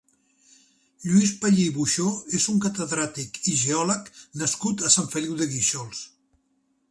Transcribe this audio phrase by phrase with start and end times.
[1.09, 2.07] Lluís Pallí i Buxó
[2.39, 4.09] és un catedràtic i geòleg
[4.43, 6.01] nascut a Sant Feliu de Guíxols.